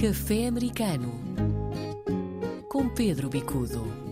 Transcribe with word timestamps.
Café 0.00 0.46
Americano 0.48 1.12
com 2.68 2.88
Pedro 2.90 3.28
Bicudo. 3.30 4.06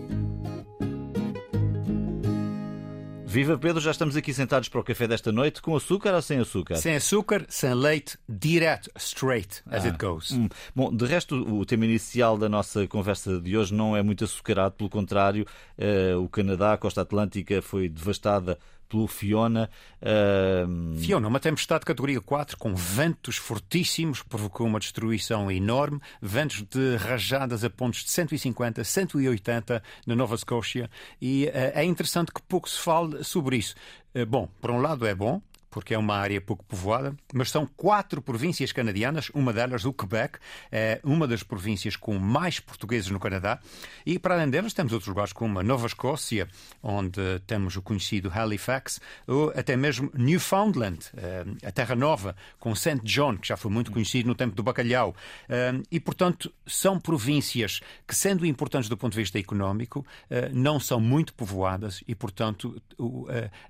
Viva 3.25 3.57
Pedro, 3.57 3.81
já 3.81 3.91
estamos 3.91 4.15
aqui 4.15 4.33
sentados 4.33 4.69
para 4.69 4.79
o 4.79 4.83
café 4.83 5.07
desta 5.09 5.29
noite, 5.29 5.61
com 5.61 5.75
açúcar 5.75 6.13
ou 6.15 6.21
sem 6.21 6.39
açúcar? 6.39 6.77
Sem 6.77 6.95
açúcar, 6.95 7.45
sem 7.49 7.73
leite, 7.73 8.17
direto, 8.29 8.89
straight, 8.97 9.61
as 9.69 9.83
Ah, 9.83 9.89
it 9.89 9.97
goes. 9.97 10.31
hum. 10.31 10.47
Bom, 10.73 10.95
de 10.95 11.05
resto, 11.05 11.35
o 11.35 11.65
tema 11.65 11.83
inicial 11.85 12.37
da 12.37 12.47
nossa 12.47 12.87
conversa 12.87 13.39
de 13.41 13.57
hoje 13.57 13.73
não 13.73 13.95
é 13.95 14.01
muito 14.01 14.23
açucarado, 14.23 14.75
pelo 14.75 14.89
contrário, 14.89 15.45
eh, 15.77 16.15
o 16.15 16.29
Canadá, 16.29 16.73
a 16.73 16.77
costa 16.77 17.01
atlântica, 17.01 17.61
foi 17.61 17.89
devastada 17.89 18.57
pelo 18.87 19.07
Fiona. 19.07 19.69
eh, 20.01 20.65
Fiona, 20.99 21.27
uma 21.27 21.39
tempestade 21.39 21.81
de 21.81 21.85
categoria 21.85 22.21
4 22.21 22.57
com 22.57 22.75
ventos 22.75 23.37
fortíssimos, 23.37 24.21
provocou 24.21 24.67
uma 24.67 24.79
destruição 24.79 25.51
enorme, 25.51 25.99
ventos 26.21 26.61
de 26.63 26.95
rajadas 26.97 27.63
a 27.63 27.69
pontos 27.69 28.03
de 28.03 28.09
150, 28.09 28.83
180 28.83 29.83
na 30.05 30.15
Nova 30.15 30.35
Escócia 30.35 30.89
e 31.21 31.45
eh, 31.47 31.73
é 31.75 31.83
interessante 31.83 32.31
que 32.31 32.41
pouco 32.41 32.69
se 32.69 32.79
fale 32.79 33.23
sobre 33.23 33.57
isso. 33.57 33.75
Eh, 34.13 34.25
bom, 34.25 34.47
por 34.61 34.71
um 34.71 34.79
lado 34.79 35.05
é 35.05 35.13
bom, 35.13 35.41
porque 35.75 35.93
é 35.93 35.97
uma 35.97 36.15
área 36.15 36.39
pouco 36.39 36.63
povoada, 36.63 37.13
mas 37.33 37.51
são 37.51 37.65
quatro 37.65 38.21
províncias 38.21 38.71
canadianas, 38.71 39.29
uma 39.33 39.51
delas 39.51 39.83
o 39.83 39.91
Quebec, 39.91 40.39
é 40.71 41.01
uma 41.03 41.27
das 41.27 41.43
províncias 41.43 41.97
com 41.97 42.17
mais 42.17 42.61
portugueses 42.61 43.09
no 43.09 43.19
Canadá, 43.19 43.59
e 44.05 44.17
para 44.17 44.35
além 44.35 44.49
delas 44.49 44.71
temos 44.71 44.93
outros 44.93 45.09
lugares 45.09 45.33
como 45.33 45.59
a 45.59 45.63
Nova 45.63 45.85
Escócia, 45.85 46.47
onde 46.81 47.19
temos 47.45 47.75
o 47.75 47.81
conhecido 47.81 48.31
Halifax, 48.33 49.01
ou 49.27 49.49
até 49.53 49.75
mesmo 49.75 50.09
Newfoundland, 50.13 50.99
eh, 51.17 51.43
a 51.65 51.71
Terra 51.73 51.93
Nova, 51.93 52.37
com 52.57 52.73
St. 52.73 53.01
John, 53.03 53.35
que 53.35 53.49
já 53.49 53.57
foi 53.57 53.69
muito 53.69 53.91
conhecido 53.91 54.29
no 54.29 54.35
tempo 54.35 54.55
do 54.55 54.63
bacalhau. 54.63 55.13
Eh, 55.49 55.73
E, 55.91 55.99
portanto, 55.99 56.53
são 56.65 56.97
províncias 57.01 57.81
que, 58.07 58.15
sendo 58.15 58.45
importantes 58.45 58.87
do 58.87 58.95
ponto 58.95 59.11
de 59.11 59.19
vista 59.19 59.37
económico, 59.37 60.05
eh, 60.29 60.49
não 60.53 60.79
são 60.79 61.01
muito 61.01 61.33
povoadas 61.33 62.01
e, 62.07 62.15
portanto, 62.15 62.81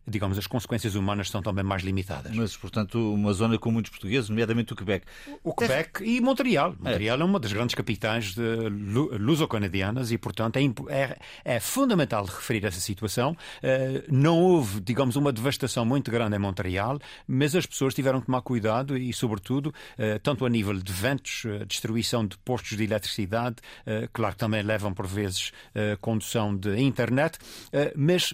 digamos, 0.07 0.37
as 0.37 0.45
consequências 0.45 0.93
humanas 0.93 1.31
são 1.31 1.41
também 1.41 1.63
mais 1.63 1.81
limitadas. 1.81 1.94
Mas, 2.35 2.55
portanto, 2.57 3.13
uma 3.13 3.33
zona 3.33 3.57
com 3.57 3.71
muitos 3.71 3.91
portugueses, 3.91 4.29
nomeadamente 4.29 4.73
o 4.73 4.75
Quebec. 4.75 5.05
O 5.43 5.53
Quebec 5.53 6.03
e 6.03 6.19
Montreal. 6.21 6.75
Montreal 6.79 7.21
é. 7.21 7.23
uma 7.23 7.39
das 7.39 7.51
grandes 7.53 7.75
capitais 7.75 8.35
luso-canadianas 9.19 10.11
e, 10.11 10.17
portanto, 10.17 10.57
é, 10.57 10.65
é- 10.95 11.17
é 11.45 11.59
fundamental 11.59 12.25
referir 12.25 12.65
essa 12.65 12.79
situação. 12.79 13.35
Eh, 13.61 14.03
não 14.09 14.39
houve, 14.41 14.79
digamos, 14.81 15.15
uma 15.15 15.31
devastação 15.31 15.85
muito 15.85 16.11
grande 16.11 16.35
em 16.35 16.39
Montreal, 16.39 16.99
mas 17.27 17.55
as 17.55 17.65
pessoas 17.65 17.93
tiveram 17.93 18.19
que 18.19 18.25
tomar 18.27 18.41
cuidado 18.41 18.97
e, 18.97 19.13
sobretudo, 19.13 19.73
eh, 19.97 20.19
tanto 20.19 20.45
a 20.45 20.49
nível 20.49 20.73
de 20.73 20.91
ventos, 20.91 21.43
eh, 21.45 21.65
destruição 21.65 22.25
de 22.25 22.37
postos 22.39 22.77
de 22.77 22.83
eletricidade, 22.83 23.57
claro 24.13 24.33
que 24.33 24.39
também 24.39 24.61
levam 24.61 24.93
por 24.93 25.07
vezes 25.07 25.51
condução 26.01 26.55
de 26.55 26.79
internet, 26.79 27.37
mas 27.95 28.33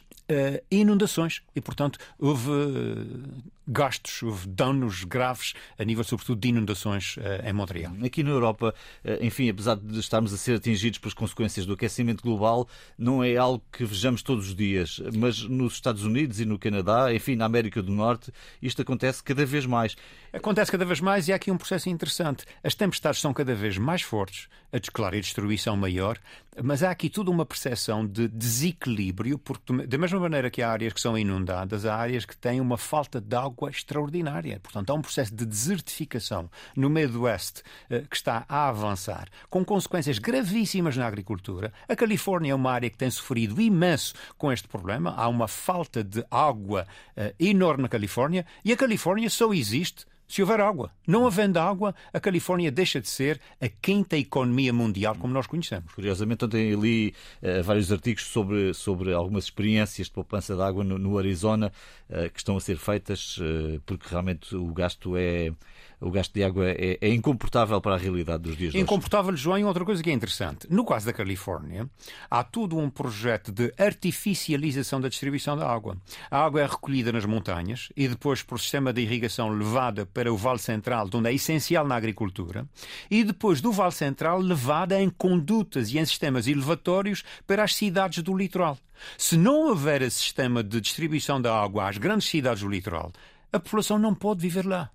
inundações. 0.69 1.41
E, 1.55 1.61
portanto, 1.61 1.99
houve 2.19 2.49
eh, 2.51 3.41
gastos, 3.67 4.23
houve 4.23 4.47
danos 4.47 5.03
graves 5.03 5.53
a 5.77 5.83
nível, 5.83 6.03
sobretudo, 6.03 6.39
de 6.39 6.49
inundações 6.49 7.15
eh, 7.19 7.49
em 7.49 7.53
Montreal. 7.53 7.93
Aqui 8.03 8.23
na 8.23 8.31
Europa, 8.31 8.73
eh, 9.03 9.19
enfim, 9.21 9.49
apesar 9.49 9.75
de 9.75 9.99
estarmos 9.99 10.33
a 10.33 10.37
ser 10.37 10.55
atingidos 10.55 10.99
pelas 10.99 11.13
consequências 11.13 11.65
do 11.65 11.73
aquecimento 11.73 12.23
global, 12.23 12.67
não 12.97 13.23
é 13.23 13.37
algo 13.37 13.63
que 13.71 13.85
vejamos 13.85 14.21
todos 14.23 14.49
os 14.49 14.55
dias. 14.55 15.01
Mas 15.15 15.41
nos 15.43 15.73
Estados 15.73 16.03
Unidos 16.03 16.39
e 16.39 16.45
no 16.45 16.57
Canadá, 16.59 17.13
enfim, 17.13 17.35
na 17.35 17.45
América 17.45 17.81
do 17.81 17.91
Norte, 17.91 18.31
isto 18.61 18.81
acontece 18.81 19.23
cada 19.23 19.45
vez 19.45 19.65
mais. 19.65 19.95
Acontece 20.33 20.71
cada 20.71 20.85
vez 20.85 20.99
mais 20.99 21.27
e 21.27 21.33
há 21.33 21.35
aqui 21.35 21.51
um 21.51 21.57
processo 21.57 21.89
interessante. 21.89 22.45
As 22.63 22.73
tempestades 22.75 23.19
são 23.21 23.33
cada 23.33 23.53
vez 23.53 23.77
mais 23.77 24.01
fortes, 24.01 24.47
a 24.71 24.77
des- 24.79 24.89
claro, 24.89 25.15
e 25.15 25.19
a 25.19 25.21
destruição 25.21 25.75
maior, 25.75 26.17
mas 26.63 26.83
há 26.83 26.89
aqui 26.91 27.09
toda 27.09 27.29
uma 27.29 27.45
percepção 27.45 28.05
de 28.07 28.27
desequilíbrio, 28.27 29.37
porque 29.37 29.85
da 29.85 29.97
mesma 29.97 30.19
maneira 30.19 30.49
que 30.49 30.61
há 30.61 30.69
áreas 30.71 30.93
que 30.93 31.01
são 31.01 31.17
inundadas, 31.17 31.85
há 31.85 31.95
áreas 31.95 32.25
que 32.25 32.35
têm 32.37 32.61
uma 32.61 32.77
falta 32.77 33.19
de 33.19 33.35
água 33.35 33.50
extraordinária. 33.69 34.59
Portanto, 34.59 34.89
há 34.89 34.93
um 34.93 35.01
processo 35.01 35.33
de 35.33 35.45
desertificação 35.45 36.49
no 36.75 36.89
meio 36.89 37.09
do 37.09 37.21
oeste 37.23 37.63
eh, 37.89 38.03
que 38.09 38.15
está 38.15 38.45
a 38.47 38.69
avançar, 38.69 39.27
com 39.49 39.63
consequências 39.63 40.19
gravíssimas 40.19 40.97
na 40.97 41.07
agricultura. 41.07 41.73
A 41.87 41.95
Califórnia 41.95 42.51
é 42.51 42.55
uma 42.55 42.71
área 42.71 42.89
que 42.89 42.97
tem 42.97 43.09
sofrido 43.09 43.61
imenso 43.61 44.13
com 44.37 44.51
este 44.51 44.67
problema. 44.67 45.13
Há 45.15 45.27
uma 45.27 45.47
falta 45.47 46.03
de 46.03 46.25
água 46.29 46.87
eh, 47.15 47.33
enorme 47.39 47.83
na 47.83 47.89
Califórnia 47.89 48.45
e 48.63 48.71
a 48.71 48.77
Califórnia 48.77 49.29
só 49.29 49.53
existe 49.53 50.05
se 50.31 50.41
houver 50.41 50.61
água. 50.61 50.91
Não 51.05 51.27
havendo 51.27 51.57
água, 51.57 51.93
a 52.13 52.19
Califórnia 52.19 52.71
deixa 52.71 53.01
de 53.01 53.09
ser 53.09 53.39
a 53.59 53.67
quinta 53.67 54.15
economia 54.15 54.71
mundial 54.71 55.13
como 55.15 55.33
nós 55.33 55.45
conhecemos. 55.45 55.93
Curiosamente, 55.93 56.45
ontem 56.45 56.73
li 56.75 57.13
eh, 57.41 57.61
vários 57.61 57.91
artigos 57.91 58.23
sobre, 58.23 58.73
sobre 58.73 59.13
algumas 59.13 59.43
experiências 59.43 60.07
de 60.07 60.13
poupança 60.13 60.55
de 60.55 60.61
água 60.61 60.85
no, 60.85 60.97
no 60.97 61.17
Arizona 61.17 61.71
eh, 62.09 62.29
que 62.29 62.39
estão 62.39 62.55
a 62.55 62.61
ser 62.61 62.77
feitas 62.77 63.37
eh, 63.41 63.79
porque 63.85 64.07
realmente 64.09 64.55
o 64.55 64.67
gasto 64.73 65.17
é 65.17 65.51
o 66.01 66.09
gasto 66.09 66.33
de 66.33 66.43
água 66.43 66.67
é, 66.67 66.97
é 66.99 67.13
incomportável 67.13 67.79
para 67.79 67.93
a 67.93 67.97
realidade 67.97 68.43
dos 68.43 68.57
dias 68.57 68.71
de 68.71 68.77
hoje. 68.77 68.83
Incomportável, 68.83 69.35
João, 69.37 69.59
e 69.59 69.63
outra 69.63 69.85
coisa 69.85 70.01
que 70.01 70.09
é 70.09 70.13
interessante. 70.13 70.67
No 70.69 70.83
caso 70.83 71.05
da 71.05 71.13
Califórnia, 71.13 71.87
há 72.29 72.43
todo 72.43 72.77
um 72.77 72.89
projeto 72.89 73.51
de 73.51 73.71
artificialização 73.77 74.99
da 74.99 75.07
distribuição 75.07 75.55
da 75.55 75.71
água. 75.71 75.95
A 76.29 76.43
água 76.43 76.61
é 76.61 76.65
recolhida 76.65 77.11
nas 77.11 77.25
montanhas 77.25 77.89
e 77.95 78.07
depois, 78.07 78.41
por 78.41 78.59
sistema 78.59 78.91
de 78.91 79.01
irrigação, 79.01 79.49
levada 79.49 80.05
para 80.05 80.33
o 80.33 80.37
Vale 80.37 80.59
Central, 80.59 81.07
onde 81.13 81.29
é 81.29 81.33
essencial 81.33 81.87
na 81.87 81.95
agricultura, 81.95 82.65
e 83.09 83.23
depois 83.23 83.61
do 83.61 83.71
Vale 83.71 83.91
Central, 83.91 84.39
levada 84.39 84.99
em 84.99 85.09
condutas 85.09 85.91
e 85.93 85.99
em 85.99 86.05
sistemas 86.05 86.47
elevatórios 86.47 87.23
para 87.45 87.63
as 87.63 87.75
cidades 87.75 88.23
do 88.23 88.35
litoral. 88.35 88.77
Se 89.17 89.37
não 89.37 89.67
houver 89.67 90.01
esse 90.01 90.19
sistema 90.19 90.63
de 90.63 90.81
distribuição 90.81 91.41
da 91.41 91.55
água 91.55 91.89
às 91.89 91.97
grandes 91.97 92.27
cidades 92.27 92.63
do 92.63 92.69
litoral, 92.69 93.11
a 93.53 93.59
população 93.59 93.99
não 93.99 94.15
pode 94.15 94.41
viver 94.41 94.65
lá. 94.65 94.89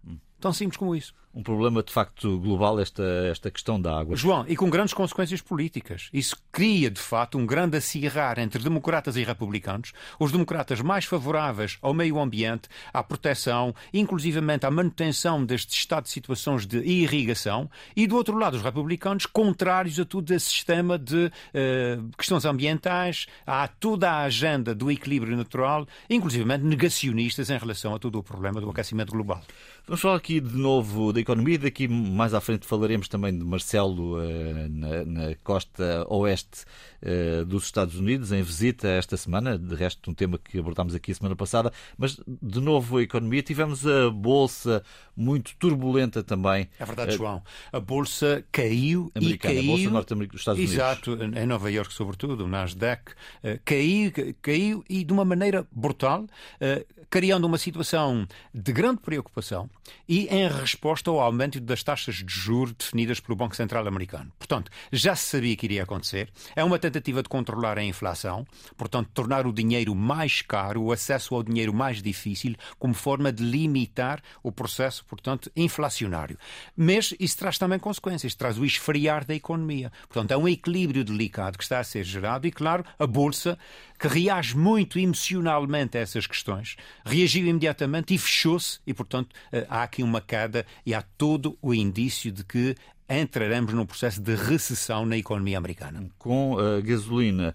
Tão 0.46 0.52
simples 0.52 0.76
como 0.76 0.94
isso. 0.94 1.12
Um 1.36 1.42
problema 1.42 1.82
de 1.82 1.92
facto 1.92 2.38
global 2.38 2.80
esta, 2.80 3.04
esta 3.30 3.50
questão 3.50 3.78
da 3.78 3.94
água. 3.94 4.16
João, 4.16 4.46
e 4.48 4.56
com 4.56 4.70
grandes 4.70 4.94
consequências 4.94 5.42
políticas. 5.42 6.08
Isso 6.10 6.34
cria, 6.50 6.90
de 6.90 6.98
fato, 6.98 7.36
um 7.36 7.44
grande 7.44 7.76
acirrar 7.76 8.38
entre 8.38 8.62
democratas 8.62 9.16
e 9.16 9.22
republicanos. 9.22 9.92
Os 10.18 10.32
democratas 10.32 10.80
mais 10.80 11.04
favoráveis 11.04 11.76
ao 11.82 11.92
meio 11.92 12.18
ambiente, 12.18 12.70
à 12.90 13.02
proteção, 13.02 13.74
inclusivamente 13.92 14.64
à 14.64 14.70
manutenção 14.70 15.44
deste 15.44 15.76
estado 15.76 16.04
de 16.04 16.10
situações 16.10 16.66
de 16.66 16.78
irrigação, 16.78 17.68
e 17.94 18.06
do 18.06 18.16
outro 18.16 18.38
lado, 18.38 18.56
os 18.56 18.62
republicanos 18.62 19.26
contrários 19.26 20.00
a 20.00 20.06
todo 20.06 20.30
esse 20.30 20.46
sistema 20.46 20.98
de 20.98 21.30
eh, 21.52 21.98
questões 22.16 22.46
ambientais, 22.46 23.26
a 23.46 23.68
toda 23.68 24.10
a 24.10 24.22
agenda 24.22 24.74
do 24.74 24.90
equilíbrio 24.90 25.36
natural, 25.36 25.86
inclusivamente 26.08 26.64
negacionistas 26.64 27.50
em 27.50 27.58
relação 27.58 27.94
a 27.94 27.98
todo 27.98 28.18
o 28.18 28.22
problema 28.22 28.58
do 28.58 28.70
aquecimento 28.70 29.12
global. 29.12 29.42
Vamos 29.86 30.00
falar 30.00 30.16
aqui 30.16 30.40
de 30.40 30.56
novo 30.56 31.12
da 31.12 31.25
economia. 31.26 31.58
Daqui 31.58 31.88
mais 31.88 32.32
à 32.32 32.40
frente 32.40 32.66
falaremos 32.66 33.08
também 33.08 33.36
de 33.36 33.44
Marcelo 33.44 34.20
eh, 34.22 34.68
na, 34.70 35.04
na 35.04 35.34
costa 35.42 36.06
oeste 36.08 36.64
eh, 37.02 37.44
dos 37.44 37.64
Estados 37.64 37.96
Unidos, 37.96 38.30
em 38.32 38.42
visita 38.42 38.88
esta 38.88 39.16
semana. 39.16 39.58
De 39.58 39.74
resto, 39.74 40.10
um 40.10 40.14
tema 40.14 40.38
que 40.38 40.58
abordámos 40.58 40.94
aqui 40.94 41.10
a 41.12 41.14
semana 41.14 41.34
passada. 41.34 41.72
Mas, 41.98 42.18
de 42.40 42.60
novo, 42.60 42.98
a 42.98 43.02
economia. 43.02 43.42
Tivemos 43.42 43.86
a 43.86 44.10
bolsa 44.10 44.82
muito 45.16 45.54
turbulenta 45.56 46.22
também. 46.22 46.68
É 46.78 46.84
verdade, 46.84 47.16
João. 47.16 47.42
A 47.72 47.80
bolsa 47.80 48.44
caiu 48.52 49.10
Americana, 49.14 49.54
e 49.54 49.58
a 49.58 49.60
caiu. 49.60 49.72
bolsa 49.72 49.90
norte-americana 49.90 50.32
dos 50.32 50.40
Estados 50.40 50.58
Unidos. 50.58 50.74
Exato, 50.74 51.18
em 51.22 51.46
Nova 51.46 51.70
Iorque, 51.70 51.94
sobretudo, 51.94 52.44
o 52.44 52.48
Nasdaq, 52.48 53.12
eh, 53.42 53.58
caiu, 53.64 54.12
caiu 54.40 54.84
e 54.88 55.04
de 55.04 55.12
uma 55.12 55.24
maneira 55.24 55.66
brutal, 55.72 56.26
eh, 56.60 56.86
criando 57.08 57.44
uma 57.44 57.58
situação 57.58 58.26
de 58.52 58.72
grande 58.72 59.00
preocupação 59.00 59.70
e 60.08 60.26
em 60.26 60.48
resposta 60.48 61.05
ao 61.14 61.20
aumento 61.20 61.60
das 61.60 61.82
taxas 61.82 62.16
de 62.16 62.32
juros 62.32 62.74
definidas 62.78 63.20
pelo 63.20 63.36
Banco 63.36 63.56
Central 63.56 63.86
americano. 63.86 64.32
Portanto, 64.38 64.70
já 64.92 65.14
se 65.14 65.26
sabia 65.26 65.56
que 65.56 65.66
iria 65.66 65.82
acontecer. 65.82 66.30
É 66.54 66.62
uma 66.62 66.78
tentativa 66.78 67.22
de 67.22 67.28
controlar 67.28 67.78
a 67.78 67.84
inflação, 67.84 68.46
portanto, 68.76 69.10
tornar 69.12 69.46
o 69.46 69.52
dinheiro 69.52 69.94
mais 69.94 70.42
caro, 70.42 70.82
o 70.82 70.92
acesso 70.92 71.34
ao 71.34 71.42
dinheiro 71.42 71.72
mais 71.72 72.02
difícil, 72.02 72.54
como 72.78 72.94
forma 72.94 73.32
de 73.32 73.42
limitar 73.42 74.22
o 74.42 74.52
processo, 74.52 75.04
portanto, 75.04 75.50
inflacionário. 75.56 76.38
Mas 76.76 77.14
isso 77.18 77.38
traz 77.38 77.58
também 77.58 77.78
consequências, 77.78 78.34
traz 78.34 78.58
o 78.58 78.64
esfriar 78.64 79.24
da 79.24 79.34
economia. 79.34 79.92
Portanto, 80.08 80.30
é 80.32 80.36
um 80.36 80.48
equilíbrio 80.48 81.04
delicado 81.04 81.58
que 81.58 81.64
está 81.64 81.78
a 81.78 81.84
ser 81.84 82.04
gerado 82.04 82.46
e, 82.46 82.50
claro, 82.50 82.84
a 82.98 83.06
Bolsa, 83.06 83.58
que 83.98 84.08
reage 84.08 84.56
muito 84.56 84.98
emocionalmente 84.98 85.96
a 85.96 86.00
essas 86.00 86.26
questões, 86.26 86.76
reagiu 87.04 87.46
imediatamente 87.46 88.14
e 88.14 88.18
fechou-se 88.18 88.80
e, 88.86 88.92
portanto, 88.92 89.34
eh, 89.52 89.66
há 89.68 89.82
aqui 89.82 90.02
uma 90.02 90.20
queda 90.20 90.66
e 90.84 90.94
há 90.96 91.02
todo 91.02 91.56
o 91.62 91.72
indício 91.72 92.32
de 92.32 92.42
que 92.42 92.74
entraremos 93.08 93.72
num 93.72 93.86
processo 93.86 94.20
de 94.20 94.34
recessão 94.34 95.06
na 95.06 95.16
economia 95.16 95.56
americana. 95.56 96.08
Com 96.18 96.58
a 96.58 96.80
gasolina, 96.80 97.54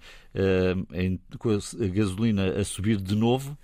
com 1.38 1.50
a 1.50 1.88
gasolina 1.88 2.62
a 2.62 2.64
subir 2.64 2.96
de 2.96 3.16
novo. 3.16 3.58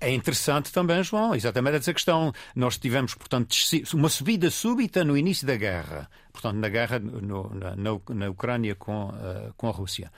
É 0.00 0.12
interessante 0.12 0.72
também, 0.72 1.04
João, 1.04 1.34
exatamente 1.34 1.76
essa 1.76 1.94
questão. 1.94 2.32
Nós 2.56 2.76
tivemos, 2.76 3.14
portanto, 3.14 3.54
uma 3.94 4.08
subida 4.08 4.50
súbita 4.50 5.04
no 5.04 5.16
início 5.16 5.46
da 5.46 5.54
guerra 5.54 6.10
portanto, 6.36 6.56
na 6.56 6.68
guerra 6.68 6.98
no, 6.98 7.50
na, 7.54 7.74
na, 8.14 8.28
Ucrânia 8.28 8.74
com, 8.74 9.06
uh, 9.06 9.54
com 9.56 9.68
a 9.68 9.72
Rússia. 9.72 10.12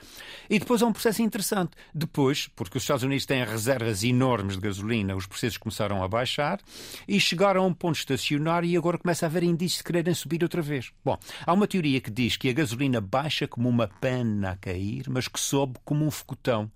E 0.49 0.59
depois 0.59 0.81
há 0.81 0.85
um 0.85 0.91
processo 0.91 1.21
interessante. 1.21 1.71
Depois, 1.93 2.49
porque 2.55 2.77
os 2.77 2.83
Estados 2.83 3.03
Unidos 3.03 3.25
têm 3.25 3.43
reservas 3.45 4.03
enormes 4.03 4.55
de 4.55 4.61
gasolina, 4.61 5.15
os 5.15 5.25
preços 5.25 5.57
começaram 5.57 6.03
a 6.03 6.07
baixar 6.07 6.59
e 7.07 7.19
chegaram 7.19 7.63
a 7.63 7.65
um 7.65 7.73
ponto 7.73 7.95
estacionário 7.95 8.69
e 8.69 8.75
agora 8.75 8.97
começa 8.97 9.25
a 9.25 9.27
haver 9.27 9.43
indícios 9.43 9.77
de 9.77 9.85
quererem 9.85 10.13
subir 10.13 10.43
outra 10.43 10.61
vez. 10.61 10.91
Bom, 11.05 11.17
há 11.45 11.53
uma 11.53 11.67
teoria 11.67 12.01
que 12.01 12.11
diz 12.11 12.35
que 12.35 12.49
a 12.49 12.53
gasolina 12.53 12.99
baixa 12.99 13.47
como 13.47 13.69
uma 13.69 13.87
pena 13.87 14.51
a 14.51 14.55
cair, 14.57 15.05
mas 15.09 15.29
que 15.29 15.39
sobe 15.39 15.79
como 15.85 16.05
um 16.05 16.11
focotão 16.11 16.69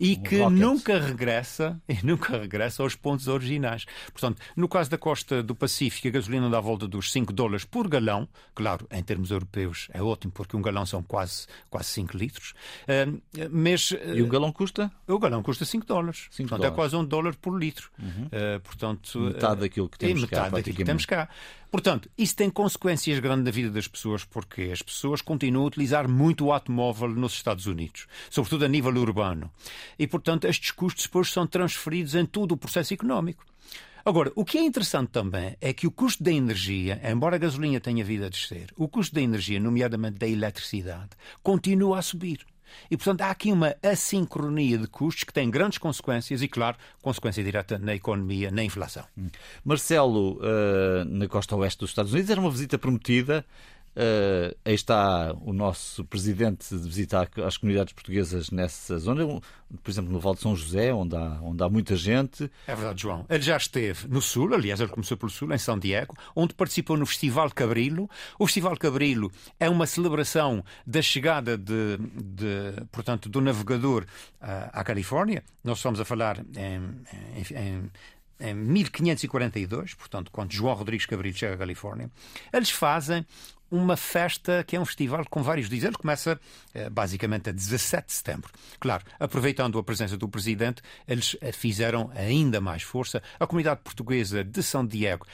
e 0.00 0.12
um 0.12 0.22
que 0.22 0.38
rocket. 0.38 0.58
nunca 0.58 0.98
regressa 0.98 1.78
e 1.86 1.98
nunca 2.02 2.38
regressa 2.38 2.82
aos 2.82 2.94
pontos 2.94 3.28
originais. 3.28 3.84
Portanto, 4.10 4.40
no 4.56 4.68
caso 4.68 4.88
da 4.90 4.96
costa 4.96 5.42
do 5.42 5.54
Pacífico, 5.54 6.08
a 6.08 6.10
gasolina 6.10 6.48
dá 6.48 6.56
a 6.56 6.62
volta 6.62 6.88
dos 6.88 7.12
5 7.12 7.32
dólares 7.32 7.64
por 7.64 7.88
galão, 7.88 8.26
claro, 8.54 8.85
em 8.90 9.02
termos 9.02 9.30
europeus 9.30 9.88
é 9.92 10.02
ótimo, 10.02 10.32
porque 10.32 10.56
um 10.56 10.62
galão 10.62 10.86
são 10.86 11.02
quase, 11.02 11.46
quase 11.70 11.88
5 11.88 12.16
litros. 12.16 12.54
Uh, 12.82 13.20
mas, 13.50 13.92
e 14.14 14.22
o 14.22 14.28
galão 14.28 14.52
custa? 14.52 14.90
O 15.06 15.18
galão 15.18 15.42
custa 15.42 15.64
5 15.64 15.86
dólares. 15.86 16.28
5 16.30 16.48
portanto, 16.48 16.58
dólares. 16.58 16.72
é 16.72 16.74
quase 16.74 16.96
um 16.96 17.04
dólar 17.04 17.34
por 17.36 17.58
litro. 17.58 17.90
Uhum. 17.98 18.26
Uh, 18.26 18.60
portanto, 18.60 19.20
metade 19.20 19.60
daquilo 19.60 19.88
que 19.88 19.98
temos 19.98 20.22
metade 20.22 20.50
cá. 20.50 20.56
Daquilo 20.56 20.76
que 20.76 20.84
temos 20.84 21.06
cá. 21.06 21.28
Portanto, 21.70 22.08
isso 22.16 22.36
tem 22.36 22.48
consequências 22.48 23.18
grandes 23.18 23.44
na 23.44 23.50
vida 23.50 23.70
das 23.70 23.88
pessoas, 23.88 24.24
porque 24.24 24.70
as 24.72 24.80
pessoas 24.80 25.20
continuam 25.20 25.64
a 25.64 25.68
utilizar 25.68 26.08
muito 26.08 26.46
o 26.46 26.52
automóvel 26.52 27.08
nos 27.08 27.32
Estados 27.32 27.66
Unidos, 27.66 28.06
sobretudo 28.30 28.64
a 28.64 28.68
nível 28.68 28.94
urbano. 28.96 29.50
E, 29.98 30.06
portanto, 30.06 30.46
estes 30.46 30.70
custos 30.70 31.04
depois 31.04 31.30
são 31.30 31.46
transferidos 31.46 32.14
em 32.14 32.24
todo 32.24 32.52
o 32.52 32.56
processo 32.56 32.94
económico. 32.94 33.44
Agora, 34.06 34.30
o 34.36 34.44
que 34.44 34.56
é 34.56 34.62
interessante 34.62 35.08
também 35.08 35.56
é 35.60 35.72
que 35.72 35.84
o 35.84 35.90
custo 35.90 36.22
da 36.22 36.30
energia, 36.30 37.00
embora 37.10 37.34
a 37.34 37.38
gasolina 37.40 37.80
tenha 37.80 38.04
vindo 38.04 38.24
a 38.24 38.28
descer, 38.28 38.72
o 38.76 38.86
custo 38.86 39.12
da 39.12 39.20
energia, 39.20 39.58
nomeadamente 39.58 40.16
da 40.16 40.28
eletricidade, 40.28 41.10
continua 41.42 41.98
a 41.98 42.02
subir. 42.02 42.46
E, 42.88 42.96
portanto, 42.96 43.22
há 43.22 43.30
aqui 43.32 43.50
uma 43.50 43.74
assincronia 43.82 44.78
de 44.78 44.86
custos 44.86 45.24
que 45.24 45.32
tem 45.32 45.50
grandes 45.50 45.78
consequências 45.78 46.40
e, 46.40 46.46
claro, 46.46 46.76
consequência 47.02 47.42
direta 47.42 47.80
na 47.80 47.96
economia, 47.96 48.48
na 48.52 48.62
inflação. 48.62 49.04
Marcelo, 49.64 50.36
uh, 50.36 51.04
na 51.04 51.26
costa 51.26 51.56
oeste 51.56 51.80
dos 51.80 51.90
Estados 51.90 52.12
Unidos, 52.12 52.30
era 52.30 52.40
uma 52.40 52.50
visita 52.50 52.78
prometida. 52.78 53.44
Uh, 53.96 54.54
aí 54.62 54.74
está 54.74 55.34
o 55.40 55.54
nosso 55.54 56.04
presidente 56.04 56.68
de 56.68 56.86
visitar 56.86 57.30
as 57.46 57.56
comunidades 57.56 57.94
portuguesas 57.94 58.50
nessa 58.50 58.98
zona, 58.98 59.24
por 59.26 59.90
exemplo, 59.90 60.12
no 60.12 60.20
Val 60.20 60.34
de 60.34 60.42
São 60.42 60.54
José, 60.54 60.92
onde 60.92 61.16
há, 61.16 61.40
onde 61.40 61.64
há 61.64 61.68
muita 61.70 61.96
gente. 61.96 62.50
É 62.66 62.74
verdade, 62.74 63.00
João. 63.00 63.24
Ele 63.26 63.42
já 63.42 63.56
esteve 63.56 64.06
no 64.06 64.20
Sul, 64.20 64.52
aliás, 64.52 64.80
ele 64.80 64.90
começou 64.90 65.16
pelo 65.16 65.30
Sul, 65.30 65.50
em 65.50 65.56
São 65.56 65.78
Diego, 65.78 66.14
onde 66.34 66.52
participou 66.52 66.94
no 66.98 67.06
Festival 67.06 67.50
Cabrilo. 67.50 68.06
O 68.38 68.46
Festival 68.46 68.76
Cabrilo 68.76 69.32
é 69.58 69.70
uma 69.70 69.86
celebração 69.86 70.62
da 70.86 71.00
chegada 71.00 71.56
de, 71.56 71.96
de 72.22 72.84
portanto, 72.92 73.30
do 73.30 73.40
navegador 73.40 74.02
uh, 74.02 74.68
à 74.74 74.84
Califórnia. 74.84 75.42
Nós 75.64 75.78
estamos 75.78 75.98
a 76.00 76.04
falar 76.04 76.44
em, 76.54 76.82
em, 77.34 77.56
em 77.58 77.90
em 78.38 78.54
1542, 78.54 79.94
portanto, 79.94 80.30
quando 80.30 80.52
João 80.52 80.74
Rodrigues 80.74 81.06
Cabril 81.06 81.32
chega 81.32 81.54
à 81.54 81.56
Califórnia, 81.56 82.10
eles 82.52 82.70
fazem 82.70 83.24
uma 83.70 83.96
festa 83.96 84.64
que 84.64 84.76
é 84.76 84.80
um 84.80 84.84
festival 84.84 85.24
com 85.28 85.42
vários 85.42 85.68
dias. 85.68 85.84
Ele 85.84 85.96
começa 85.96 86.40
eh, 86.74 86.88
basicamente 86.88 87.50
a 87.50 87.52
17 87.52 88.06
de 88.06 88.12
setembro. 88.12 88.50
Claro, 88.78 89.04
aproveitando 89.18 89.78
a 89.78 89.82
presença 89.82 90.16
do 90.16 90.28
presidente, 90.28 90.82
eles 91.06 91.36
eh, 91.40 91.52
fizeram 91.52 92.10
ainda 92.14 92.60
mais 92.60 92.82
força. 92.82 93.22
A 93.38 93.46
comunidade 93.46 93.80
portuguesa 93.82 94.44
de 94.44 94.62
São 94.62 94.86
Diego 94.86 95.26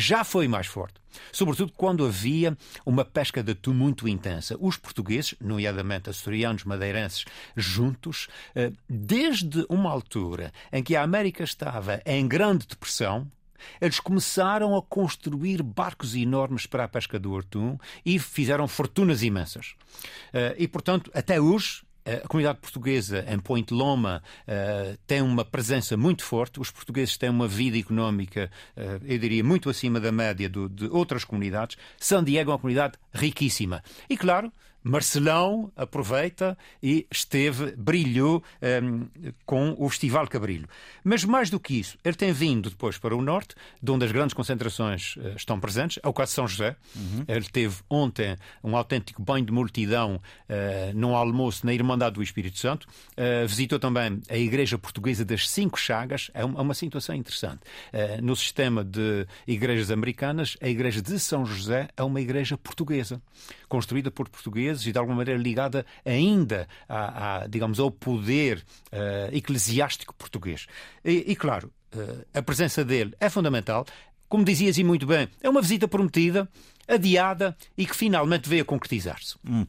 já 0.00 0.24
foi 0.24 0.48
mais 0.48 0.66
forte, 0.66 0.94
sobretudo 1.30 1.72
quando 1.76 2.06
havia 2.06 2.56
uma 2.86 3.04
pesca 3.04 3.42
de 3.42 3.52
atum 3.52 3.74
muito 3.74 4.08
intensa. 4.08 4.56
Os 4.58 4.78
portugueses, 4.78 5.34
nomeadamente 5.40 6.08
açorianos, 6.08 6.64
madeirenses, 6.64 7.26
juntos, 7.54 8.28
eh, 8.54 8.72
desde 8.88 9.66
uma 9.68 9.90
altura 9.90 10.52
em 10.72 10.82
que 10.82 10.96
a 10.96 11.02
América 11.02 11.44
estava 11.44 12.00
em 12.06 12.26
grande 12.26 12.66
depressão, 12.66 13.30
eles 13.80 14.00
começaram 14.00 14.76
a 14.76 14.82
construir 14.82 15.62
barcos 15.62 16.14
enormes 16.14 16.66
para 16.66 16.84
a 16.84 16.88
pesca 16.88 17.18
do 17.18 17.36
atum 17.36 17.78
e 18.04 18.18
fizeram 18.18 18.66
fortunas 18.68 19.22
imensas. 19.22 19.74
Eh, 20.32 20.56
e, 20.58 20.68
portanto, 20.68 21.10
até 21.14 21.40
hoje, 21.40 21.82
a 22.04 22.26
comunidade 22.26 22.58
portuguesa 22.60 23.24
em 23.28 23.38
Point 23.38 23.72
Loma 23.72 24.22
uh, 24.42 24.98
tem 25.06 25.20
uma 25.20 25.44
presença 25.44 25.96
muito 25.96 26.24
forte. 26.24 26.60
Os 26.60 26.70
portugueses 26.70 27.16
têm 27.16 27.28
uma 27.28 27.46
vida 27.46 27.78
económica, 27.78 28.50
uh, 28.76 29.04
eu 29.04 29.18
diria, 29.18 29.44
muito 29.44 29.68
acima 29.68 30.00
da 30.00 30.10
média 30.10 30.48
do, 30.48 30.68
de 30.68 30.86
outras 30.86 31.24
comunidades. 31.24 31.76
San 31.98 32.24
Diego 32.24 32.50
é 32.50 32.54
uma 32.54 32.58
comunidade 32.58 32.94
riquíssima. 33.12 33.82
E, 34.08 34.16
claro, 34.16 34.52
Marcelão 34.82 35.70
aproveita 35.76 36.56
e 36.82 37.06
esteve, 37.10 37.74
brilhou 37.76 38.42
um, 38.62 38.66
ehm, 38.66 39.32
com 39.44 39.74
o 39.78 39.88
Festival 39.88 40.26
Cabrilho. 40.26 40.68
Mas 41.04 41.24
mais 41.24 41.50
do 41.50 41.60
que 41.60 41.78
isso, 41.78 41.98
ele 42.04 42.16
tem 42.16 42.32
vindo 42.32 42.70
depois 42.70 42.98
para 42.98 43.14
o 43.14 43.22
norte, 43.22 43.54
de 43.82 43.90
onde 43.90 44.04
as 44.04 44.12
grandes 44.12 44.34
concentrações 44.34 45.16
uh, 45.16 45.34
estão 45.36 45.60
presentes, 45.60 45.98
ao 46.02 46.12
caso 46.12 46.30
de 46.30 46.34
São 46.34 46.48
José. 46.48 46.76
Uhum. 46.96 47.24
Ele 47.28 47.44
teve 47.44 47.76
ontem 47.88 48.36
um 48.62 48.76
autêntico 48.76 49.22
banho 49.22 49.44
de 49.44 49.52
multidão 49.52 50.16
uh, 50.16 50.94
num 50.94 51.14
almoço 51.14 51.64
na 51.66 51.72
Irmandade 51.74 52.14
do 52.14 52.22
Espírito 52.22 52.58
Santo. 52.58 52.86
Uh, 53.12 53.46
visitou 53.46 53.78
também 53.78 54.20
a 54.28 54.36
Igreja 54.36 54.78
Portuguesa 54.78 55.24
das 55.24 55.48
Cinco 55.48 55.78
Chagas. 55.78 56.30
É 56.34 56.44
uma, 56.44 56.58
é 56.58 56.62
uma 56.62 56.74
situação 56.74 57.14
interessante. 57.14 57.60
Uh, 57.92 58.22
no 58.22 58.34
sistema 58.34 58.84
de 58.84 59.26
igrejas 59.46 59.90
americanas, 59.90 60.56
a 60.60 60.68
Igreja 60.68 61.02
de 61.02 61.18
São 61.18 61.44
José 61.44 61.88
é 61.96 62.02
uma 62.02 62.20
igreja 62.20 62.56
portuguesa, 62.56 63.20
construída 63.70 64.10
por 64.10 64.28
portugueses 64.28 64.84
e 64.84 64.92
de 64.92 64.98
alguma 64.98 65.18
maneira 65.18 65.40
ligada 65.40 65.86
ainda 66.04 66.68
a 66.88 67.46
digamos, 67.48 67.78
ao 67.78 67.90
poder 67.90 68.58
uh, 68.92 69.34
eclesiástico 69.34 70.12
português. 70.14 70.66
E, 71.04 71.32
e 71.32 71.36
claro, 71.36 71.72
uh, 71.94 72.26
a 72.34 72.42
presença 72.42 72.84
dele 72.84 73.14
é 73.18 73.30
fundamental. 73.30 73.86
Como 74.28 74.44
dizias 74.44 74.76
e 74.76 74.84
muito 74.84 75.06
bem, 75.06 75.28
é 75.40 75.48
uma 75.48 75.62
visita 75.62 75.88
prometida 75.88 76.48
adiada 76.90 77.56
e 77.76 77.86
que 77.86 77.94
finalmente 77.94 78.48
veio 78.48 78.62
a 78.62 78.64
concretizar-se. 78.64 79.36
Hum. 79.48 79.66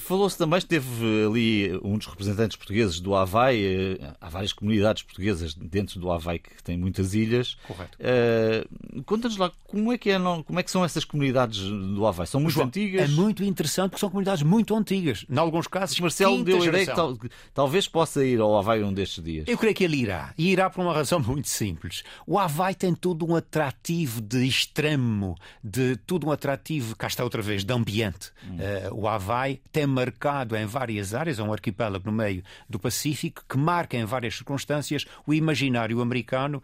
Falou-se 0.00 0.36
também, 0.36 0.60
teve 0.60 1.24
ali 1.26 1.80
um 1.82 1.96
dos 1.96 2.06
representantes 2.06 2.56
portugueses 2.56 3.00
do 3.00 3.14
Havaí, 3.14 3.96
eh, 3.98 4.14
há 4.20 4.28
várias 4.28 4.52
comunidades 4.52 5.02
portuguesas 5.02 5.54
dentro 5.54 5.98
do 5.98 6.10
Havaí 6.12 6.38
que 6.38 6.62
têm 6.62 6.76
muitas 6.76 7.14
ilhas. 7.14 7.56
Correto. 7.66 7.98
Uh, 7.98 9.02
Conta-nos 9.04 9.38
lá 9.38 9.50
como 9.66 9.92
é, 9.92 9.98
que 9.98 10.10
é, 10.10 10.18
como 10.18 10.60
é 10.60 10.62
que 10.62 10.70
são 10.70 10.84
essas 10.84 11.04
comunidades 11.04 11.58
do 11.58 12.06
Havaí? 12.06 12.26
São 12.26 12.40
muito 12.40 12.54
João, 12.54 12.66
antigas? 12.66 13.02
É 13.02 13.08
muito 13.08 13.42
interessante 13.42 13.90
porque 13.90 14.00
são 14.00 14.10
comunidades 14.10 14.42
muito 14.42 14.76
antigas. 14.76 15.24
Em 15.28 15.38
alguns 15.38 15.66
casos, 15.66 15.98
Marcelo 15.98 16.44
deu 16.44 16.62
a 16.62 16.66
ideia 16.66 16.86
que 16.86 16.94
tal, 16.94 17.18
talvez 17.54 17.88
possa 17.88 18.24
ir 18.24 18.40
ao 18.40 18.58
Havaí 18.58 18.84
um 18.84 18.92
destes 18.92 19.24
dias. 19.24 19.48
Eu 19.48 19.56
creio 19.56 19.74
que 19.74 19.84
ele 19.84 19.96
irá. 19.96 20.34
E 20.36 20.50
irá 20.50 20.68
por 20.68 20.82
uma 20.82 20.92
razão 20.92 21.18
muito 21.24 21.48
simples. 21.48 22.02
O 22.26 22.38
Havaí 22.38 22.74
tem 22.74 22.94
todo 22.94 23.26
um 23.26 23.34
atrativo 23.34 24.20
de 24.20 24.46
extremo, 24.46 25.34
de 25.64 25.96
tudo 26.10 26.26
um 26.26 26.32
atrativo, 26.32 26.96
cá 26.96 27.06
está 27.06 27.22
outra 27.22 27.40
vez, 27.40 27.62
de 27.62 27.72
ambiente. 27.72 28.32
Hum. 28.44 28.56
Uh, 28.56 29.02
o 29.02 29.08
Havaí 29.08 29.60
tem 29.70 29.86
marcado 29.86 30.56
em 30.56 30.66
várias 30.66 31.14
áreas, 31.14 31.38
é 31.38 31.42
um 31.44 31.52
arquipélago 31.52 32.04
no 32.04 32.10
meio 32.10 32.42
do 32.68 32.80
Pacífico, 32.80 33.44
que 33.48 33.56
marca 33.56 33.96
em 33.96 34.04
várias 34.04 34.34
circunstâncias 34.34 35.06
o 35.24 35.32
imaginário 35.32 36.00
americano 36.00 36.60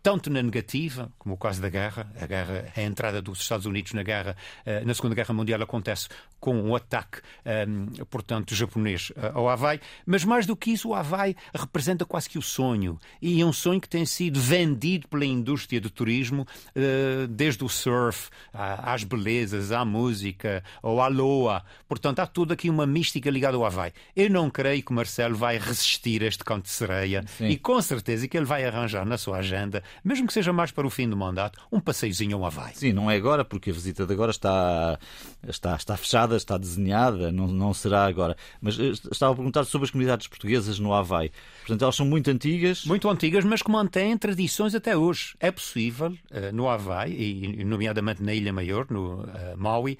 tanto 0.00 0.28
na 0.30 0.42
negativa, 0.42 1.10
como 1.18 1.34
o 1.34 1.38
caso 1.38 1.62
da 1.62 1.70
guerra, 1.70 2.06
a 2.20 2.26
guerra, 2.26 2.66
a 2.76 2.82
entrada 2.82 3.22
dos 3.22 3.40
Estados 3.40 3.64
Unidos 3.64 3.94
na 3.94 4.02
guerra, 4.02 4.36
eh, 4.66 4.84
na 4.84 4.92
Segunda 4.92 5.14
Guerra 5.14 5.32
Mundial 5.32 5.62
acontece 5.62 6.10
com 6.44 6.54
um 6.60 6.76
ataque, 6.76 7.20
um, 7.46 7.86
eh, 7.98 8.04
portanto, 8.04 8.54
japonês 8.54 9.10
eh, 9.16 9.32
ao 9.32 9.48
Havaí, 9.48 9.80
mas 10.04 10.24
mais 10.24 10.44
do 10.44 10.54
que 10.54 10.72
isso, 10.72 10.90
o 10.90 10.94
Havaí 10.94 11.34
representa 11.54 12.04
quase 12.04 12.28
que 12.28 12.38
o 12.38 12.42
sonho, 12.42 12.98
e 13.22 13.40
é 13.40 13.46
um 13.46 13.52
sonho 13.52 13.80
que 13.80 13.88
tem 13.88 14.04
sido 14.04 14.38
vendido 14.38 15.08
pela 15.08 15.24
indústria 15.24 15.80
do 15.80 15.88
turismo, 15.88 16.46
desde 17.30 17.64
o 17.64 17.68
surf 17.68 18.28
às 18.52 19.04
belezas, 19.04 19.72
à 19.72 19.84
música, 19.84 20.62
ao 20.82 21.00
aloha, 21.00 21.62
portanto, 21.88 22.20
há 22.20 22.26
toda 22.26 22.52
aqui 22.52 22.68
uma 22.68 22.86
mística 22.86 23.30
ligada 23.30 23.56
ao 23.56 23.64
Havaí. 23.64 23.92
Eu 24.14 24.28
não 24.28 24.50
creio 24.50 24.82
que 24.82 24.90
o 24.90 24.94
Marcelo 24.94 25.34
vai 25.34 25.56
resistir 25.58 26.22
a 26.22 26.26
este 26.26 26.44
canto 26.44 26.64
de 26.64 26.70
sereia, 26.70 27.24
Sim. 27.38 27.48
e 27.48 27.56
com 27.56 27.80
certeza 27.80 28.28
que 28.28 28.36
ele 28.36 28.46
vai 28.46 28.64
arranjar 28.64 29.06
na 29.06 29.16
sua 29.16 29.38
agenda 29.38 29.82
mesmo 30.04 30.26
que 30.26 30.32
seja 30.32 30.52
mais 30.52 30.70
para 30.70 30.86
o 30.86 30.90
fim 30.90 31.08
do 31.08 31.16
mandato, 31.16 31.58
um 31.70 31.80
passeiozinho 31.80 32.36
ao 32.36 32.44
Havaí. 32.44 32.74
Sim, 32.74 32.92
não 32.92 33.10
é 33.10 33.16
agora, 33.16 33.44
porque 33.44 33.70
a 33.70 33.72
visita 33.72 34.06
de 34.06 34.12
agora 34.12 34.30
está, 34.30 34.98
está, 35.46 35.76
está 35.76 35.96
fechada, 35.96 36.33
está 36.36 36.56
desenhada, 36.56 37.30
não, 37.30 37.46
não 37.46 37.74
será 37.74 38.04
agora. 38.06 38.36
Mas 38.60 38.78
eh, 38.78 38.90
estava 38.90 39.32
a 39.32 39.36
perguntar 39.36 39.64
sobre 39.64 39.86
as 39.86 39.90
comunidades 39.90 40.26
portuguesas 40.26 40.78
no 40.78 40.92
Havaí. 40.92 41.30
Portanto, 41.60 41.82
elas 41.82 41.96
são 41.96 42.06
muito 42.06 42.30
antigas. 42.30 42.84
Muito 42.84 43.08
antigas, 43.08 43.44
mas 43.44 43.62
que 43.62 43.70
mantêm 43.70 44.16
tradições 44.16 44.74
até 44.74 44.96
hoje. 44.96 45.34
É 45.40 45.50
possível, 45.50 46.16
eh, 46.30 46.52
no 46.52 46.68
Havaí, 46.68 47.14
e 47.60 47.64
nomeadamente 47.64 48.22
na 48.22 48.34
Ilha 48.34 48.52
Maior, 48.52 48.86
no 48.90 49.22
uh, 49.22 49.26
Maui, 49.56 49.98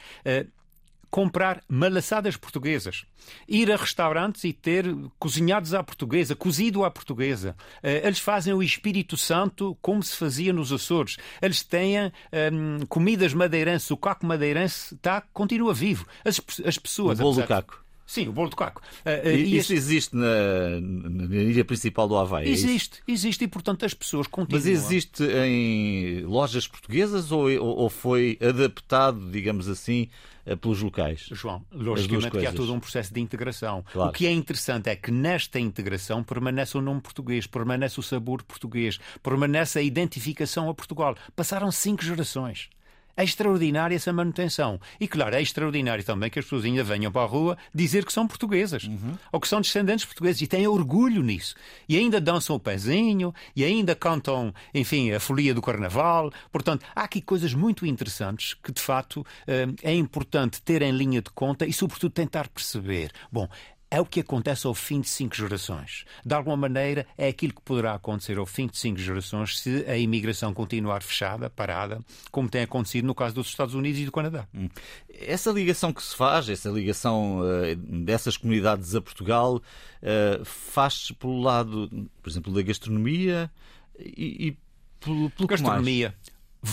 comprar 1.14 1.62
malaçadas 1.68 2.37
portuguesas, 2.37 3.04
ir 3.47 3.71
a 3.71 3.76
restaurantes 3.76 4.42
e 4.42 4.52
ter 4.52 4.85
cozinhados 5.16 5.73
à 5.73 5.80
portuguesa, 5.80 6.35
cozido 6.35 6.85
à 6.85 6.90
portuguesa. 6.90 7.54
Eh, 7.85 8.04
eles 8.04 8.18
fazem 8.18 8.52
o 8.52 8.61
Espírito 8.61 9.16
Santo 9.16 9.78
como 9.80 10.02
se 10.02 10.16
fazia 10.16 10.52
nos 10.52 10.73
Açores. 10.73 11.16
Eles 11.40 11.62
têm 11.62 12.00
um, 12.00 12.11
ehm, 12.33 12.87
comidas 12.88 13.33
madeirenses, 13.33 13.88
o 13.92 13.97
caco 13.97 14.26
madeirense 14.26 14.97
está, 14.97 15.21
continua 15.33 15.73
vivo. 15.73 16.04
As, 16.25 16.40
as 16.66 16.78
pessoas. 16.78 17.21
O 17.21 17.23
bolo 17.23 17.42
do 17.42 17.47
caco. 17.47 17.84
Sim, 18.07 18.29
o 18.29 18.33
bolo 18.33 18.51
de 18.51 18.57
caco. 18.57 18.83
Uh, 19.05 19.31
e, 19.31 19.57
isso 19.57 19.73
existe 19.73 20.15
na, 20.15 20.81
na, 20.81 21.37
ilha 21.37 21.65
principal 21.65 22.07
do 22.07 22.17
Havaí? 22.17 22.47
É 22.47 22.51
existe, 22.51 23.03
é 23.09 23.13
existe 23.13 23.45
e, 23.45 23.49
portanto, 23.49 23.85
as 23.85 23.95
pessoas 23.95 24.27
continuam. 24.27 24.63
Mas 24.63 24.67
existe 24.67 25.25
em 25.25 26.21
lojas 26.25 26.67
portuguesas 26.67 27.33
ou, 27.33 27.49
ou 27.61 27.89
foi 27.89 28.39
adaptado, 28.43 29.31
digamos 29.31 29.69
assim, 29.69 30.09
eh, 30.47 30.55
pelos 30.55 30.83
locais? 30.83 31.27
João, 31.33 31.65
logicamente 31.73 32.31
que 32.31 32.47
há 32.47 32.53
todo 32.53 32.73
um 32.75 32.81
processo 32.81 33.13
de 33.13 33.21
integração. 33.21 33.85
Claro. 33.91 34.11
O 34.11 34.13
que 34.13 34.27
é 34.27 34.33
interessante 34.33 34.91
é 34.91 34.97
que 34.97 35.11
nesta 35.11 35.59
integração 35.59 36.23
permanece 36.23 36.77
o 36.77 36.83
nome 36.83 37.01
português, 37.01 37.47
permanece 37.47 37.99
o 37.99 38.03
sabor 38.03 38.43
português, 38.43 38.99
permanece 39.23 39.79
a 39.79 39.83
identificação 39.83 40.69
a 40.69 40.75
Portugal. 40.75 41.17
Passaram 41.35 41.73
cinco 41.73 42.05
gerações. 42.05 42.69
É 43.16 43.23
extraordinária 43.23 43.94
essa 43.94 44.12
manutenção. 44.12 44.80
E, 44.99 45.06
claro, 45.06 45.35
é 45.35 45.42
extraordinário 45.42 46.04
também 46.04 46.30
que 46.30 46.38
as 46.38 46.44
pessoas 46.44 46.64
ainda 46.64 46.83
venham 46.83 47.12
para 47.12 47.23
a 47.23 47.26
rua 47.26 47.56
dizer 47.75 48.04
que 48.04 48.12
são 48.12 48.26
portuguesas 48.26 48.85
uhum. 48.85 49.16
ou 49.30 49.40
que 49.40 49.49
são 49.49 49.61
descendentes 49.61 50.04
portugueses 50.04 50.42
e 50.42 50.47
têm 50.47 50.66
orgulho 50.66 51.23
nisso. 51.23 51.54
E 51.88 51.97
ainda 51.97 52.21
dançam 52.21 52.56
o 52.56 52.61
pezinho 52.61 53.33
e 53.54 53.64
ainda 53.64 53.94
cantam, 53.94 54.52
enfim, 54.73 55.12
a 55.12 55.21
folia 55.21 55.54
do 55.54 55.62
carnaval. 55.62 56.33
Portanto, 56.50 56.85
há 56.94 57.04
aqui 57.04 57.21
coisas 57.21 57.54
muito 57.54 57.87
interessantes 57.87 58.54
que, 58.54 58.73
de 58.73 58.80
facto, 58.80 59.25
eh, 59.47 59.66
é 59.83 59.94
importante 59.94 60.61
ter 60.62 60.83
em 60.83 60.92
linha 60.92 61.23
de 61.23 61.30
conta 61.30 61.66
e, 61.66 61.73
sobretudo, 61.73 62.12
tentar 62.12 62.49
perceber. 62.49 63.12
Bom, 63.30 63.49
é 63.95 64.01
o 64.01 64.05
que 64.05 64.19
acontece 64.19 64.67
ao 64.67 64.75
fim 64.75 65.01
de 65.01 65.09
cinco 65.09 65.37
gerações. 65.37 66.05
De 66.27 66.35
alguma 66.35 66.57
maneira, 66.57 67.07
é 67.17 67.29
aquilo 67.29 67.55
que 67.55 67.63
poderá 67.63 67.95
acontecer 67.95 68.39
ao 68.39 68.45
fim 68.45 68.67
de 68.67 68.77
cinco 68.77 68.99
gerações 68.99 69.61
se 69.61 69.85
a 69.87 69.97
imigração 69.97 70.53
continuar 70.53 71.01
fechada, 71.01 71.49
parada, 71.49 72.01
como 72.33 72.49
tem 72.49 72.63
acontecido 72.63 73.07
no 73.07 73.15
caso 73.15 73.37
dos 73.37 73.47
Estados 73.47 73.73
Unidos 73.73 74.01
e 74.01 74.05
do 74.05 74.11
Canadá. 74.11 74.49
Hum. 74.53 74.69
Essa 75.09 75.53
ligação 75.53 75.93
que 75.93 76.03
se 76.03 76.17
faz, 76.17 76.49
essa 76.49 76.69
ligação 76.71 77.39
uh, 77.39 77.77
dessas 77.77 78.37
comunidades 78.37 78.97
a 78.97 79.01
Portugal, 79.01 79.59
uh, 79.59 80.45
faz-se 80.45 81.15
pelo 81.15 81.41
lado, 81.41 81.89
por 82.21 82.29
exemplo, 82.29 82.53
da 82.53 82.63
gastronomia 82.63 83.49
e, 83.97 84.49
e 84.49 84.57
pelo, 84.99 85.31
pelo 85.31 85.47
gastronomia, 85.47 86.15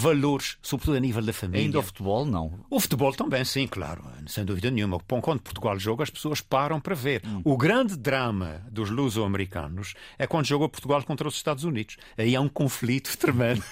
valores, 0.02 0.58
sobretudo 0.62 0.98
a 0.98 1.00
nível 1.00 1.22
da 1.22 1.32
família. 1.32 1.66
Ainda 1.66 1.80
o 1.80 1.84
futebol, 1.84 2.26
não? 2.26 2.60
O 2.70 2.80
futebol 2.80 3.14
também, 3.14 3.46
sim, 3.46 3.68
claro, 3.68 4.04
sem 4.28 4.44
dúvida 4.44 4.72
nenhuma. 4.72 5.00
Quando 5.00 5.42
Portugal 5.42 5.78
joga, 5.78 6.04
as 6.04 6.10
pessoas 6.10 6.42
param 6.42 6.80
para 6.80 6.96
ver. 6.96 7.22
Hum. 7.26 7.42
O 7.46 7.56
grande 7.56 7.96
drama 7.96 8.64
dos 8.72 8.90
luso-americanos 8.90 9.94
é 10.18 10.26
quando 10.26 10.48
joga 10.48 10.68
Portugal 10.68 11.04
contra 11.04 11.28
os 11.28 11.36
Estados 11.36 11.64
Unidos. 11.64 11.98
Aí 12.18 12.36
há 12.36 12.42
um 12.42 12.50
conflito 12.50 13.16
tremendo. 13.20 13.64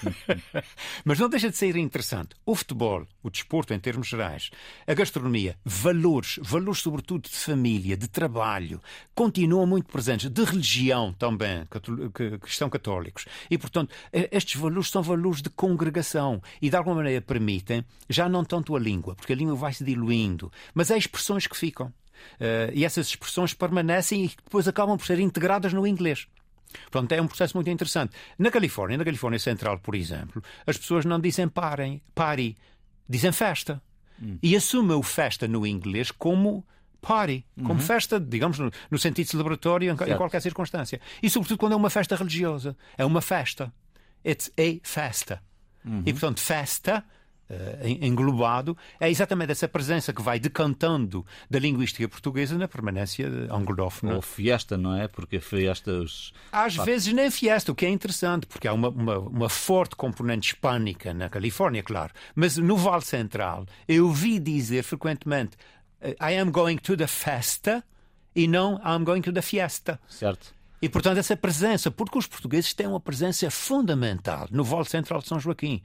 Mas 1.04 1.18
não 1.18 1.28
deixa 1.28 1.50
de 1.50 1.56
ser 1.56 1.76
interessante. 1.76 2.36
O 2.46 2.54
futebol, 2.54 3.06
o 3.22 3.30
desporto 3.30 3.74
em 3.74 3.78
termos 3.80 4.06
gerais, 4.06 4.50
a 4.86 4.94
gastronomia, 4.94 5.56
valores, 5.64 6.38
valores 6.40 6.80
sobretudo 6.80 7.28
de 7.28 7.36
família, 7.36 7.96
de 7.96 8.06
trabalho, 8.06 8.80
continuam 9.14 9.66
muito 9.66 9.90
presentes, 9.90 10.30
de 10.30 10.44
religião 10.44 11.12
também, 11.12 11.66
que 12.14 12.46
estão 12.46 12.70
católicos. 12.70 13.24
E, 13.50 13.58
portanto, 13.58 13.92
estes 14.12 14.60
valores 14.60 14.90
são 14.90 15.02
valores 15.02 15.42
de 15.42 15.50
congregação 15.50 16.19
e 16.60 16.68
de 16.68 16.76
alguma 16.76 16.96
maneira 16.96 17.20
permitem 17.20 17.84
já 18.08 18.28
não 18.28 18.44
tanto 18.44 18.76
a 18.76 18.80
língua, 18.80 19.14
porque 19.14 19.32
a 19.32 19.36
língua 19.36 19.54
vai 19.54 19.72
se 19.72 19.84
diluindo, 19.84 20.50
mas 20.74 20.90
há 20.90 20.96
expressões 20.96 21.46
que 21.46 21.56
ficam. 21.56 21.92
Uh, 22.36 22.70
e 22.74 22.84
essas 22.84 23.08
expressões 23.08 23.54
permanecem 23.54 24.26
e 24.26 24.28
depois 24.28 24.68
acabam 24.68 24.98
por 24.98 25.06
ser 25.06 25.18
integradas 25.18 25.72
no 25.72 25.86
inglês. 25.86 26.26
Portanto, 26.90 27.12
é 27.12 27.20
um 27.20 27.26
processo 27.26 27.56
muito 27.56 27.70
interessante. 27.70 28.12
Na 28.38 28.50
Califórnia, 28.50 28.98
na 28.98 29.04
Califórnia 29.04 29.38
Central, 29.38 29.78
por 29.78 29.94
exemplo, 29.94 30.42
as 30.66 30.76
pessoas 30.76 31.04
não 31.04 31.18
dizem 31.18 31.48
parem, 31.48 32.02
party, 32.14 32.56
dizem 33.08 33.32
festa. 33.32 33.82
Hum. 34.22 34.38
E 34.42 34.54
assumem 34.54 34.96
o 34.96 35.02
festa 35.02 35.48
no 35.48 35.66
inglês 35.66 36.10
como 36.10 36.64
party, 37.00 37.46
como 37.56 37.74
uhum. 37.74 37.80
festa, 37.80 38.20
digamos, 38.20 38.58
no, 38.58 38.70
no 38.90 38.98
sentido 38.98 39.26
celebratório 39.26 39.88
em, 39.88 40.12
em, 40.12 40.16
qualquer 40.16 40.40
circunstância. 40.40 41.00
E 41.22 41.30
sobretudo 41.30 41.58
quando 41.58 41.72
é 41.72 41.76
uma 41.76 41.90
festa 41.90 42.14
religiosa. 42.14 42.76
É 42.96 43.04
uma 43.04 43.20
festa. 43.20 43.72
It's 44.26 44.52
a 44.58 44.86
festa. 44.86 45.42
Uhum. 45.84 46.02
E, 46.04 46.12
portanto, 46.12 46.40
festa, 46.40 47.04
uh, 47.50 47.86
englobado, 47.86 48.76
é 48.98 49.10
exatamente 49.10 49.52
essa 49.52 49.68
presença 49.68 50.12
que 50.12 50.22
vai 50.22 50.38
decantando 50.38 51.24
da 51.48 51.58
linguística 51.58 52.08
portuguesa 52.08 52.56
na 52.56 52.68
permanência 52.68 53.26
anglófona. 53.50 54.14
Ou 54.14 54.22
fiesta, 54.22 54.76
não 54.76 54.96
é? 54.96 55.08
Porque 55.08 55.40
fiesta. 55.40 55.92
Os... 55.92 56.32
Às 56.52 56.76
vezes 56.76 57.12
nem 57.12 57.30
fiesta, 57.30 57.72
o 57.72 57.74
que 57.74 57.86
é 57.86 57.88
interessante, 57.88 58.46
porque 58.46 58.68
há 58.68 58.72
uma, 58.72 58.88
uma, 58.88 59.18
uma 59.18 59.48
forte 59.48 59.96
componente 59.96 60.48
hispânica 60.48 61.12
na 61.12 61.28
Califórnia, 61.28 61.82
claro. 61.82 62.12
Mas 62.34 62.56
no 62.56 62.76
Vale 62.76 63.02
Central, 63.02 63.66
eu 63.88 64.06
ouvi 64.06 64.38
dizer 64.38 64.82
frequentemente 64.82 65.56
eh, 66.00 66.16
I 66.20 66.38
am 66.38 66.50
going 66.50 66.76
to 66.78 66.96
the 66.96 67.06
festa 67.06 67.84
e 68.34 68.46
não 68.46 68.80
I'm 68.84 69.04
going 69.04 69.22
to 69.22 69.32
the 69.32 69.42
fiesta. 69.42 70.00
Certo. 70.08 70.54
E, 70.82 70.88
portanto, 70.88 71.18
essa 71.18 71.36
presença, 71.36 71.90
porque 71.90 72.18
os 72.18 72.26
portugueses 72.26 72.72
têm 72.72 72.86
uma 72.86 73.00
presença 73.00 73.50
fundamental 73.50 74.48
no 74.50 74.64
Vale 74.64 74.86
Central 74.86 75.20
de 75.20 75.28
São 75.28 75.38
Joaquim. 75.38 75.82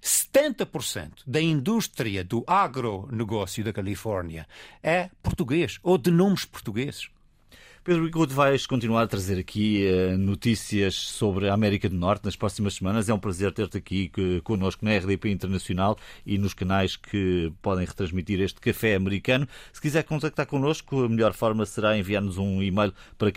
70% 0.00 1.22
da 1.26 1.40
indústria 1.40 2.22
do 2.22 2.44
agronegócio 2.46 3.64
da 3.64 3.72
Califórnia 3.72 4.46
é 4.82 5.10
português 5.22 5.80
ou 5.82 5.98
de 5.98 6.10
nomes 6.12 6.44
portugueses. 6.44 7.08
Pedro 7.86 8.02
Bicudo, 8.02 8.34
vais 8.34 8.66
continuar 8.66 9.02
a 9.02 9.06
trazer 9.06 9.38
aqui 9.38 9.86
uh, 9.86 10.18
notícias 10.18 10.96
sobre 10.96 11.48
a 11.48 11.54
América 11.54 11.88
do 11.88 11.94
Norte 11.94 12.24
nas 12.24 12.34
próximas 12.34 12.74
semanas. 12.74 13.08
É 13.08 13.14
um 13.14 13.18
prazer 13.20 13.52
ter-te 13.52 13.78
aqui 13.78 14.10
uh, 14.18 14.42
connosco 14.42 14.84
na 14.84 14.96
RDP 14.96 15.30
Internacional 15.30 15.96
e 16.26 16.36
nos 16.36 16.52
canais 16.52 16.96
que 16.96 17.52
podem 17.62 17.86
retransmitir 17.86 18.40
este 18.40 18.60
café 18.60 18.96
americano. 18.96 19.46
Se 19.72 19.80
quiser 19.80 20.02
contactar 20.02 20.46
connosco, 20.46 21.04
a 21.04 21.08
melhor 21.08 21.32
forma 21.32 21.64
será 21.64 21.96
enviar-nos 21.96 22.38
um 22.38 22.60
e-mail 22.60 22.92
para 23.16 23.30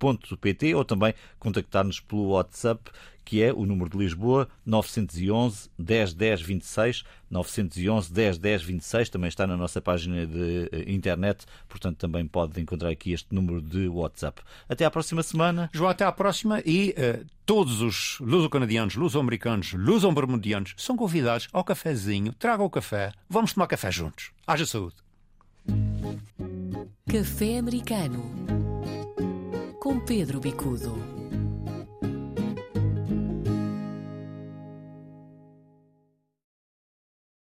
caféamericano.rtp.pt 0.00 0.74
ou 0.74 0.84
também 0.84 1.14
contactar-nos 1.38 2.00
pelo 2.00 2.30
WhatsApp 2.30 2.90
que 3.22 3.42
é 3.42 3.52
o 3.52 3.64
número 3.64 3.90
de 3.90 3.98
Lisboa 3.98 4.48
911 4.66 5.70
10 5.78 6.14
10 6.14 6.42
26 6.42 7.04
911 7.30 8.12
10 8.12 8.38
10 8.38 8.62
26 8.62 9.08
também 9.08 9.28
está 9.28 9.46
na 9.46 9.56
nossa 9.56 9.80
página 9.80 10.26
de 10.26 10.68
eh, 10.72 10.90
internet 10.90 11.46
portanto 11.68 11.98
também 11.98 12.26
pode 12.26 12.60
encontrar 12.60 12.88
aqui 12.88 13.12
este 13.12 13.32
número 13.32 13.60
de 13.60 13.86
WhatsApp. 13.88 14.42
Até 14.68 14.84
à 14.84 14.90
próxima 14.90 15.22
semana. 15.22 15.70
João 15.72 15.90
até 15.90 16.04
à 16.04 16.10
próxima 16.10 16.60
e 16.64 16.94
uh, 16.98 17.24
todos 17.46 17.82
os 17.82 18.18
luso-canadianos 18.20 18.96
luso-americanos 18.96 19.74
luso-bermudianos 19.74 20.74
são 20.76 20.96
convidados 20.96 21.48
ao 21.52 21.62
cafezinho. 21.62 22.32
Tragam 22.32 22.66
o 22.66 22.70
café. 22.70 23.12
Vamos 23.28 23.52
tomar 23.52 23.68
café 23.68 23.92
juntos. 23.92 24.32
Haja 24.46 24.66
saúde. 24.66 24.96
Café 27.06 27.58
Americano 27.58 28.69
com 29.90 29.98
Pedro 29.98 30.38
Bicudo 30.38 31.19